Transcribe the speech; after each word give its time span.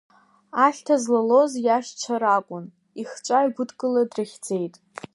Ахьҭа 0.65 0.95
злалоз 1.03 1.51
иашьцәа 1.65 2.15
ракәын, 2.21 2.65
ихҿа 3.01 3.39
игәыдкыла 3.47 4.03
дрыхьӡеит. 4.09 4.75